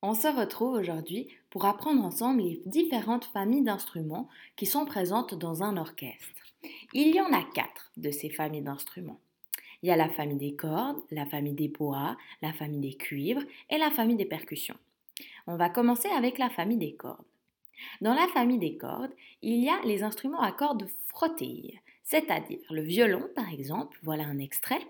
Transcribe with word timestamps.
On 0.00 0.14
se 0.14 0.28
retrouve 0.28 0.74
aujourd'hui 0.74 1.26
pour 1.50 1.64
apprendre 1.64 2.04
ensemble 2.04 2.42
les 2.42 2.62
différentes 2.66 3.24
familles 3.24 3.64
d'instruments 3.64 4.28
qui 4.54 4.64
sont 4.64 4.84
présentes 4.84 5.34
dans 5.34 5.64
un 5.64 5.76
orchestre. 5.76 6.40
Il 6.92 7.12
y 7.12 7.20
en 7.20 7.32
a 7.32 7.42
quatre 7.42 7.90
de 7.96 8.12
ces 8.12 8.30
familles 8.30 8.62
d'instruments. 8.62 9.18
Il 9.82 9.88
y 9.88 9.92
a 9.92 9.96
la 9.96 10.08
famille 10.08 10.36
des 10.36 10.54
cordes, 10.54 11.00
la 11.10 11.26
famille 11.26 11.52
des 11.52 11.66
bois, 11.66 12.16
la 12.42 12.52
famille 12.52 12.78
des 12.78 12.94
cuivres 12.94 13.42
et 13.70 13.78
la 13.78 13.90
famille 13.90 14.16
des 14.16 14.24
percussions. 14.24 14.76
On 15.48 15.56
va 15.56 15.68
commencer 15.68 16.08
avec 16.10 16.38
la 16.38 16.48
famille 16.48 16.78
des 16.78 16.94
cordes. 16.94 17.24
Dans 18.00 18.14
la 18.14 18.28
famille 18.28 18.58
des 18.58 18.76
cordes, 18.76 19.12
il 19.42 19.64
y 19.64 19.68
a 19.68 19.80
les 19.84 20.04
instruments 20.04 20.40
à 20.40 20.52
cordes 20.52 20.88
frottées, 21.08 21.80
c'est-à-dire 22.04 22.60
le 22.70 22.82
violon 22.82 23.28
par 23.34 23.52
exemple, 23.52 23.98
voilà 24.04 24.24
un 24.24 24.38
extrait. 24.38 24.86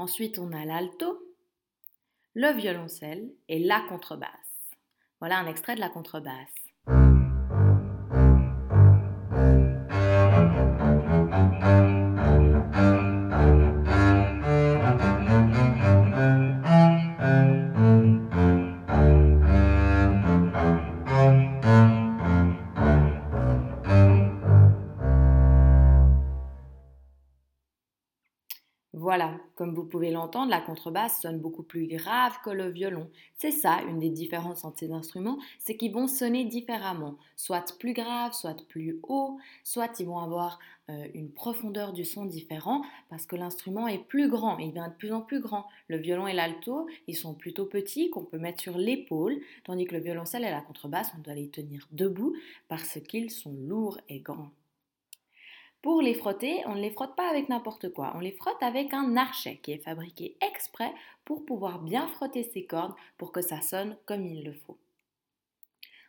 Ensuite, 0.00 0.38
on 0.38 0.50
a 0.52 0.64
l'alto, 0.64 1.20
le 2.32 2.54
violoncelle 2.54 3.34
et 3.48 3.58
la 3.58 3.82
contrebasse. 3.86 4.30
Voilà 5.18 5.36
un 5.36 5.46
extrait 5.46 5.74
de 5.74 5.80
la 5.80 5.90
contrebasse. 5.90 7.19
Comme 29.54 29.74
vous 29.74 29.84
pouvez 29.84 30.10
l'entendre, 30.10 30.50
la 30.50 30.60
contrebasse 30.60 31.20
sonne 31.20 31.38
beaucoup 31.38 31.62
plus 31.62 31.86
grave 31.86 32.32
que 32.44 32.50
le 32.50 32.68
violon. 32.68 33.08
C'est 33.34 33.50
ça, 33.50 33.80
une 33.88 33.98
des 33.98 34.10
différences 34.10 34.64
entre 34.64 34.78
ces 34.78 34.92
instruments, 34.92 35.38
c'est 35.58 35.76
qu'ils 35.76 35.92
vont 35.92 36.06
sonner 36.06 36.44
différemment, 36.44 37.16
soit 37.36 37.76
plus 37.78 37.92
grave, 37.92 38.32
soit 38.32 38.56
plus 38.68 38.98
haut, 39.02 39.38
soit 39.64 40.00
ils 40.00 40.06
vont 40.06 40.18
avoir 40.18 40.58
euh, 40.90 41.08
une 41.14 41.30
profondeur 41.30 41.92
du 41.92 42.04
son 42.04 42.24
différent 42.24 42.82
parce 43.08 43.26
que 43.26 43.36
l'instrument 43.36 43.86
est 43.88 43.98
plus 43.98 44.28
grand, 44.28 44.58
il 44.58 44.70
devient 44.70 44.88
de 44.88 44.96
plus 44.96 45.12
en 45.12 45.20
plus 45.20 45.40
grand. 45.40 45.66
Le 45.88 45.98
violon 45.98 46.26
et 46.26 46.32
l'alto, 46.32 46.86
ils 47.06 47.16
sont 47.16 47.34
plutôt 47.34 47.66
petits 47.66 48.10
qu'on 48.10 48.24
peut 48.24 48.38
mettre 48.38 48.60
sur 48.60 48.76
l'épaule, 48.76 49.40
tandis 49.64 49.86
que 49.86 49.94
le 49.94 50.02
violoncelle 50.02 50.44
et 50.44 50.50
la 50.50 50.60
contrebasse, 50.60 51.12
on 51.18 51.22
doit 51.22 51.34
les 51.34 51.48
tenir 51.48 51.88
debout 51.92 52.34
parce 52.68 52.98
qu'ils 53.00 53.30
sont 53.30 53.52
lourds 53.52 54.00
et 54.08 54.20
grands. 54.20 54.50
Pour 55.82 56.02
les 56.02 56.14
frotter, 56.14 56.62
on 56.66 56.74
ne 56.74 56.80
les 56.80 56.90
frotte 56.90 57.16
pas 57.16 57.30
avec 57.30 57.48
n'importe 57.48 57.92
quoi, 57.92 58.12
on 58.14 58.20
les 58.20 58.32
frotte 58.32 58.62
avec 58.62 58.92
un 58.92 59.16
archet 59.16 59.56
qui 59.62 59.72
est 59.72 59.82
fabriqué 59.82 60.36
exprès 60.40 60.92
pour 61.24 61.46
pouvoir 61.46 61.78
bien 61.78 62.06
frotter 62.08 62.42
ses 62.42 62.66
cordes 62.66 62.94
pour 63.16 63.32
que 63.32 63.40
ça 63.40 63.62
sonne 63.62 63.96
comme 64.04 64.26
il 64.26 64.44
le 64.44 64.52
faut. 64.52 64.76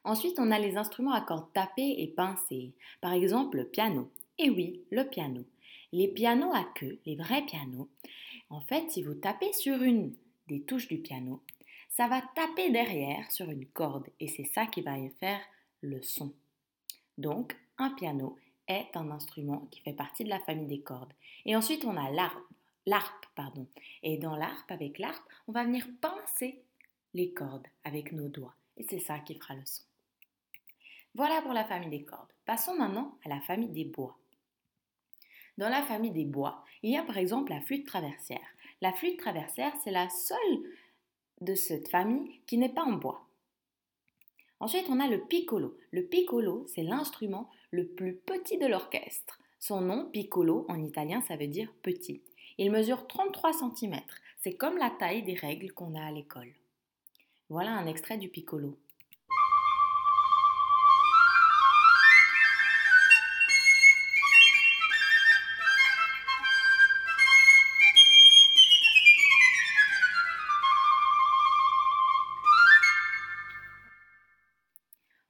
Ensuite, 0.03 0.39
on 0.39 0.51
a 0.51 0.59
les 0.59 0.77
instruments 0.77 1.13
à 1.13 1.21
cordes 1.21 1.53
tapées 1.53 1.95
et 1.99 2.07
pincées, 2.07 2.73
par 2.99 3.13
exemple 3.13 3.57
le 3.57 3.65
piano. 3.65 4.09
Et 4.37 4.49
oui, 4.49 4.81
le 4.89 5.03
piano. 5.03 5.45
Les 5.93 6.07
pianos 6.07 6.53
à 6.53 6.65
queue, 6.75 6.99
les 7.05 7.15
vrais 7.15 7.43
pianos, 7.43 7.87
en 8.49 8.59
fait, 8.59 8.91
si 8.91 9.01
vous 9.01 9.13
tapez 9.13 9.53
sur 9.53 9.81
une 9.81 10.13
des 10.47 10.61
touches 10.61 10.89
du 10.89 10.97
piano, 10.97 11.41
ça 11.89 12.07
va 12.07 12.21
taper 12.35 12.69
derrière 12.69 13.31
sur 13.31 13.49
une 13.49 13.65
corde 13.65 14.07
et 14.19 14.27
c'est 14.27 14.43
ça 14.43 14.65
qui 14.65 14.81
va 14.81 14.97
y 14.97 15.09
faire 15.09 15.39
le 15.81 16.01
son. 16.01 16.33
Donc, 17.17 17.55
un 17.77 17.91
piano, 17.91 18.37
un 18.93 19.11
instrument 19.11 19.67
qui 19.71 19.81
fait 19.81 19.93
partie 19.93 20.23
de 20.23 20.29
la 20.29 20.39
famille 20.39 20.67
des 20.67 20.81
cordes. 20.81 21.13
Et 21.45 21.55
ensuite, 21.55 21.85
on 21.85 21.97
a 21.97 22.11
l'arpe, 22.11 22.43
l'arpe, 22.85 23.25
pardon. 23.35 23.67
Et 24.03 24.17
dans 24.17 24.35
l'arpe, 24.35 24.71
avec 24.71 24.99
l'arpe, 24.99 25.23
on 25.47 25.51
va 25.51 25.63
venir 25.63 25.85
pincer 26.01 26.61
les 27.13 27.31
cordes 27.31 27.67
avec 27.83 28.11
nos 28.11 28.29
doigts. 28.29 28.55
Et 28.77 28.83
c'est 28.83 28.99
ça 28.99 29.19
qui 29.19 29.35
fera 29.35 29.55
le 29.55 29.65
son. 29.65 29.83
Voilà 31.13 31.41
pour 31.41 31.53
la 31.53 31.65
famille 31.65 31.89
des 31.89 32.03
cordes. 32.03 32.31
Passons 32.45 32.75
maintenant 32.75 33.17
à 33.25 33.29
la 33.29 33.41
famille 33.41 33.69
des 33.69 33.85
bois. 33.85 34.17
Dans 35.57 35.69
la 35.69 35.81
famille 35.83 36.11
des 36.11 36.25
bois, 36.25 36.63
il 36.83 36.91
y 36.91 36.97
a 36.97 37.03
par 37.03 37.17
exemple 37.17 37.51
la 37.51 37.61
flûte 37.61 37.85
traversière. 37.85 38.47
La 38.79 38.93
flûte 38.93 39.19
traversière, 39.19 39.73
c'est 39.83 39.91
la 39.91 40.09
seule 40.09 40.63
de 41.41 41.53
cette 41.53 41.89
famille 41.89 42.39
qui 42.47 42.57
n'est 42.57 42.73
pas 42.73 42.83
en 42.83 42.93
bois. 42.93 43.27
Ensuite, 44.59 44.85
on 44.89 44.99
a 44.99 45.07
le 45.07 45.19
piccolo. 45.21 45.75
Le 45.91 46.03
piccolo, 46.03 46.65
c'est 46.67 46.83
l'instrument 46.83 47.49
le 47.71 47.87
plus 47.87 48.15
petit 48.15 48.57
de 48.57 48.67
l'orchestre. 48.67 49.39
Son 49.59 49.81
nom, 49.81 50.09
piccolo, 50.11 50.65
en 50.67 50.81
italien, 50.83 51.21
ça 51.21 51.37
veut 51.37 51.47
dire 51.47 51.73
petit. 51.81 52.21
Il 52.57 52.71
mesure 52.71 53.07
33 53.07 53.53
cm. 53.53 53.99
C'est 54.43 54.55
comme 54.55 54.77
la 54.77 54.89
taille 54.89 55.23
des 55.23 55.35
règles 55.35 55.71
qu'on 55.71 55.95
a 55.95 56.03
à 56.03 56.11
l'école. 56.11 56.53
Voilà 57.49 57.71
un 57.71 57.87
extrait 57.87 58.17
du 58.17 58.27
piccolo. 58.27 58.77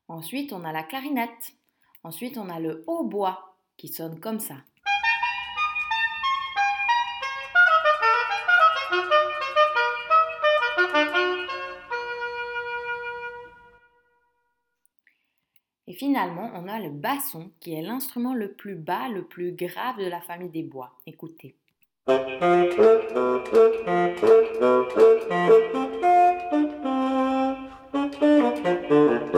Ensuite, 0.07 0.53
on 0.53 0.63
a 0.63 0.71
la 0.71 0.83
clarinette. 0.83 1.55
Ensuite, 2.03 2.37
on 2.37 2.49
a 2.49 2.59
le 2.59 2.83
hautbois 2.87 3.55
qui 3.77 3.87
sonne 3.87 4.19
comme 4.19 4.39
ça. 4.39 4.55
Et 15.87 15.93
finalement, 15.93 16.49
on 16.55 16.67
a 16.67 16.79
le 16.79 16.89
basson 16.89 17.51
qui 17.59 17.73
est 17.73 17.81
l'instrument 17.81 18.33
le 18.33 18.53
plus 18.53 18.75
bas, 18.75 19.09
le 19.09 19.23
plus 19.25 19.51
grave 19.51 19.97
de 19.99 20.05
la 20.05 20.21
famille 20.21 20.49
des 20.49 20.63
bois. 20.63 20.93
Écoutez. 21.05 21.55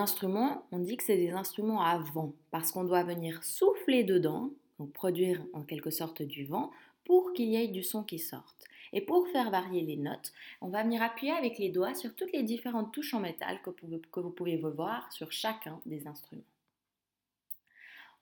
instruments, 0.00 0.66
on 0.72 0.80
dit 0.80 0.96
que 0.96 1.04
c'est 1.04 1.16
des 1.16 1.30
instruments 1.30 1.82
à 1.82 1.98
vent 1.98 2.32
parce 2.50 2.72
qu'on 2.72 2.84
doit 2.84 3.04
venir 3.04 3.44
souffler 3.44 4.02
dedans, 4.02 4.50
donc 4.78 4.92
produire 4.92 5.40
en 5.52 5.62
quelque 5.62 5.90
sorte 5.90 6.22
du 6.22 6.44
vent, 6.44 6.72
pour 7.04 7.32
qu'il 7.32 7.48
y 7.48 7.56
ait 7.56 7.68
du 7.68 7.82
son 7.82 8.02
qui 8.02 8.18
sorte. 8.18 8.64
Et 8.92 9.00
pour 9.00 9.28
faire 9.28 9.50
varier 9.50 9.82
les 9.82 9.96
notes, 9.96 10.32
on 10.60 10.68
va 10.68 10.82
venir 10.82 11.02
appuyer 11.02 11.32
avec 11.32 11.58
les 11.58 11.68
doigts 11.68 11.94
sur 11.94 12.14
toutes 12.14 12.32
les 12.32 12.42
différentes 12.42 12.92
touches 12.92 13.14
en 13.14 13.20
métal 13.20 13.60
que, 13.62 13.70
vous 14.20 14.30
pouvez 14.30 14.56
voir 14.56 15.12
sur 15.12 15.30
chacun 15.30 15.80
des 15.86 16.06
instruments. 16.06 16.42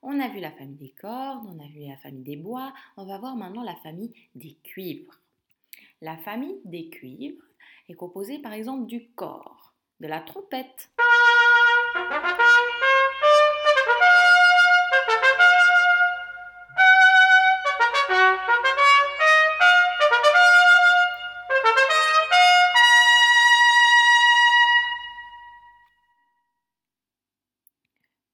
On 0.02 0.20
a 0.20 0.28
vu 0.28 0.40
la 0.40 0.52
famille 0.52 0.76
des 0.76 0.94
cordes, 1.00 1.46
on 1.48 1.58
a 1.58 1.68
vu 1.68 1.80
la 1.80 1.96
famille 1.96 2.22
des 2.22 2.36
bois, 2.36 2.72
on 2.96 3.04
va 3.04 3.18
voir 3.18 3.34
maintenant 3.34 3.62
la 3.62 3.74
famille 3.76 4.12
des 4.34 4.56
cuivres. 4.62 5.18
La 6.00 6.16
famille 6.16 6.60
des 6.64 6.88
cuivres 6.88 7.42
est 7.88 7.94
composée 7.94 8.38
par 8.38 8.52
exemple 8.52 8.86
du 8.86 9.08
corps, 9.16 9.74
de 10.00 10.06
la 10.06 10.20
trompette. 10.20 10.90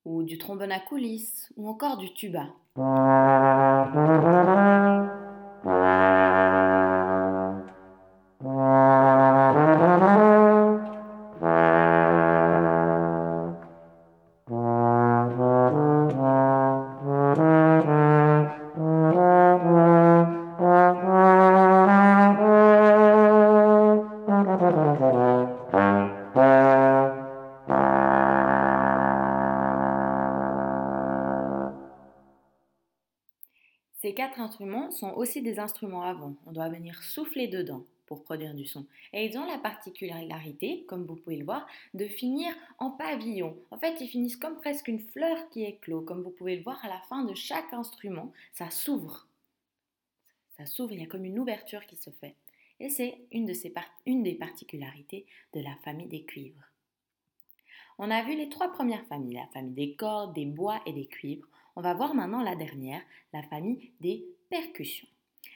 Ou 0.04 0.22
du 0.22 0.38
trombone 0.38 0.72
à 0.72 0.80
coulisses, 0.80 1.52
ou 1.56 1.68
encore 1.68 1.96
du 1.96 2.12
tuba. 2.12 2.46
Quatre 34.24 34.40
instruments 34.40 34.90
sont 34.90 35.12
aussi 35.12 35.42
des 35.42 35.58
instruments 35.58 36.02
à 36.02 36.14
vent. 36.14 36.34
On 36.46 36.52
doit 36.52 36.70
venir 36.70 37.02
souffler 37.02 37.46
dedans 37.46 37.84
pour 38.06 38.22
produire 38.22 38.54
du 38.54 38.64
son. 38.64 38.86
Et 39.12 39.26
ils 39.26 39.36
ont 39.36 39.44
la 39.44 39.58
particularité, 39.58 40.84
comme 40.88 41.04
vous 41.04 41.16
pouvez 41.16 41.36
le 41.36 41.44
voir, 41.44 41.66
de 41.92 42.06
finir 42.06 42.54
en 42.78 42.90
pavillon. 42.90 43.54
En 43.70 43.76
fait, 43.76 44.00
ils 44.00 44.08
finissent 44.08 44.38
comme 44.38 44.56
presque 44.56 44.88
une 44.88 45.00
fleur 45.00 45.36
qui 45.50 45.64
éclot. 45.64 46.00
Comme 46.00 46.22
vous 46.22 46.30
pouvez 46.30 46.56
le 46.56 46.62
voir 46.62 46.82
à 46.84 46.88
la 46.88 47.00
fin 47.00 47.24
de 47.24 47.34
chaque 47.34 47.72
instrument, 47.74 48.32
ça 48.54 48.70
s'ouvre. 48.70 49.28
Ça 50.56 50.64
s'ouvre, 50.64 50.92
il 50.92 51.00
y 51.00 51.04
a 51.04 51.06
comme 51.06 51.26
une 51.26 51.38
ouverture 51.38 51.84
qui 51.84 51.96
se 51.96 52.10
fait. 52.10 52.34
Et 52.80 52.88
c'est 52.88 53.18
une, 53.30 53.44
de 53.44 53.52
une 54.06 54.22
des 54.22 54.34
particularités 54.34 55.26
de 55.52 55.60
la 55.60 55.76
famille 55.84 56.08
des 56.08 56.22
cuivres. 56.22 56.70
On 57.98 58.10
a 58.10 58.22
vu 58.22 58.36
les 58.36 58.48
trois 58.48 58.72
premières 58.72 59.04
familles, 59.06 59.34
la 59.34 59.46
famille 59.52 59.74
des 59.74 59.94
cordes, 59.94 60.34
des 60.34 60.46
bois 60.46 60.80
et 60.86 60.92
des 60.92 61.06
cuivres. 61.06 61.46
On 61.76 61.80
va 61.80 61.94
voir 61.94 62.14
maintenant 62.14 62.42
la 62.42 62.56
dernière, 62.56 63.00
la 63.32 63.42
famille 63.42 63.92
des 64.00 64.24
percussions. 64.50 65.08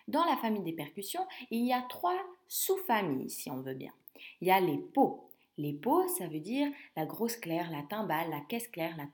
Dans 0.07 0.25
la 0.25 0.37
famille 0.37 0.63
des 0.63 0.73
percussions, 0.73 1.27
il 1.51 1.67
y 1.67 1.73
a 1.73 1.83
trois 1.83 2.19
sous-familles, 2.47 3.31
si 3.31 3.51
on 3.51 3.61
veut 3.61 3.75
bien. 3.75 3.93
Il 4.41 4.49
y 4.49 4.51
a 4.51 4.61
les 4.61 4.79
pots. 4.79 5.31
Les 5.57 5.73
pots, 5.73 6.07
ça 6.07 6.29
veut 6.29 6.39
dire 6.39 6.69
la 6.97 7.07
grosse 7.07 7.37
claire, 7.37 7.71
la 7.71 7.83
timbale, 7.83 8.31
la 8.31 8.41
caisse 8.41 8.69
claire, 8.69 8.97
la 8.97 9.09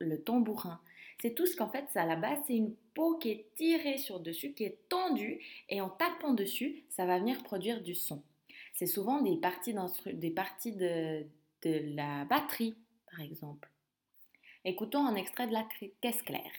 le 0.00 0.22
tambourin. 0.22 0.80
C'est 1.22 1.34
tout 1.34 1.46
ce 1.46 1.56
qu'en 1.56 1.68
fait, 1.68 1.86
à 1.94 2.04
la 2.04 2.16
base, 2.16 2.40
c'est 2.46 2.56
une 2.56 2.74
peau 2.94 3.16
qui 3.18 3.30
est 3.30 3.46
tirée 3.54 3.98
sur 3.98 4.18
dessus, 4.18 4.52
qui 4.52 4.64
est 4.64 4.78
tendue, 4.88 5.40
et 5.68 5.80
en 5.80 5.88
tapant 5.88 6.34
dessus, 6.34 6.84
ça 6.88 7.06
va 7.06 7.20
venir 7.20 7.42
produire 7.44 7.82
du 7.82 7.94
son. 7.94 8.22
C'est 8.72 8.86
souvent 8.86 9.22
des 9.22 9.36
parties, 9.36 9.74
des 10.12 10.30
parties 10.30 10.72
de, 10.72 11.24
la 11.64 12.24
batterie, 12.24 12.74
par 13.10 13.20
exemple. 13.20 13.70
Écoutons 14.64 15.06
un 15.06 15.14
extrait 15.14 15.46
de 15.46 15.52
la 15.52 15.66
caisse 16.00 16.22
claire. 16.22 16.52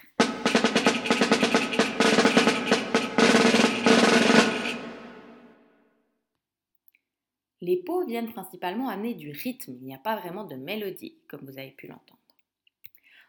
Les 7.62 7.78
pots 7.78 8.06
viennent 8.06 8.31
principalement 8.31 8.90
amener 8.90 9.16
du 9.16 9.31
rythme, 9.31 9.74
il 9.80 9.86
n'y 9.86 9.96
a 9.96 9.98
pas 9.98 10.18
vraiment 10.18 10.44
de 10.44 10.56
mélodie, 10.56 11.18
comme 11.28 11.42
vous 11.46 11.57
avez 11.57 11.72
pu 11.72 11.88
l'entendre. 11.88 12.19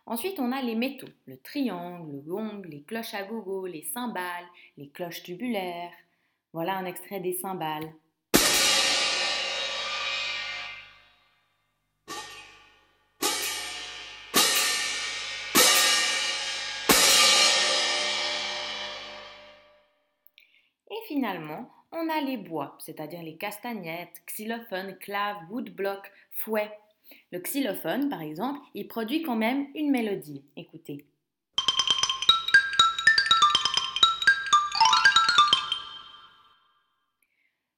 Ensuite, 0.05 0.39
on 0.39 0.53
a 0.53 0.63
les 0.63 0.75
métaux, 0.75 1.09
le 1.27 1.39
triangle, 1.39 2.13
le 2.13 2.21
gong, 2.21 2.63
les 2.69 2.83
cloches 2.83 3.15
à 3.15 3.25
gogo, 3.25 3.67
les 3.67 3.83
cymbales, 3.83 4.47
les 4.77 4.89
cloches 4.91 5.23
tubulaires. 5.23 5.93
Voilà 6.53 6.77
un 6.77 6.85
extrait 6.85 7.19
des 7.19 7.33
cymbales. 7.33 7.93
Finalement, 21.07 21.71
on 21.93 22.09
a 22.09 22.21
les 22.21 22.37
bois, 22.37 22.77
c'est-à-dire 22.79 23.23
les 23.23 23.37
castagnettes, 23.37 24.23
xylophones, 24.27 24.97
claves, 24.99 25.39
woodblock, 25.51 26.11
fouet. 26.33 26.71
Le 27.31 27.39
xylophone, 27.39 28.09
par 28.09 28.23
exemple, 28.23 28.61
il 28.75 28.89
produit 28.89 29.23
quand 29.23 29.37
même 29.37 29.69
une 29.75 29.91
mélodie. 29.91 30.45
Écoutez. 30.57 31.07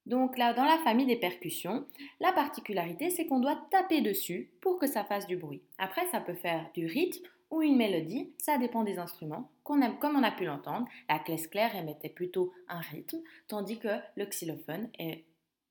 Donc 0.06 0.38
là, 0.38 0.54
dans 0.54 0.64
la 0.64 0.78
famille 0.78 1.04
des 1.04 1.16
percussions, 1.16 1.86
la 2.20 2.32
particularité, 2.32 3.10
c'est 3.10 3.26
qu'on 3.26 3.40
doit 3.40 3.60
taper 3.70 4.00
dessus 4.00 4.50
pour 4.62 4.78
que 4.78 4.86
ça 4.86 5.04
fasse 5.04 5.26
du 5.26 5.36
bruit. 5.36 5.60
Après, 5.76 6.06
ça 6.06 6.20
peut 6.20 6.34
faire 6.34 6.70
du 6.72 6.86
rythme 6.86 7.28
ou 7.50 7.62
une 7.62 7.77
mélodie, 7.77 8.33
ça 8.39 8.59
dépend 8.59 8.85
des 8.85 8.99
instruments. 8.99 9.50
comme 9.65 10.17
on 10.17 10.23
a 10.23 10.31
pu 10.31 10.45
l'entendre, 10.45 10.89
la 11.09 11.19
classe 11.19 11.47
claire 11.47 11.75
émettait 11.77 12.09
plutôt 12.09 12.53
un 12.69 12.81
rythme, 12.81 13.21
tandis 13.49 13.79
que 13.79 13.89
le 14.17 14.27
xylophone 14.27 14.91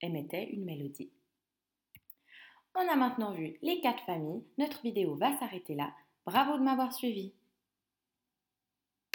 émettait 0.02 0.50
une 0.52 0.66
mélodie. 0.66 1.12
On 2.76 2.88
a 2.88 2.96
maintenant 2.96 3.32
vu 3.32 3.58
les 3.62 3.82
quatre 3.82 4.04
familles, 4.06 4.44
notre 4.58 4.82
vidéo 4.82 5.16
va 5.16 5.36
s'arrêter 5.38 5.76
là. 5.76 5.92
Bravo 6.26 6.58
de 6.58 6.64
m'avoir 6.64 6.94
suivi 6.94 7.34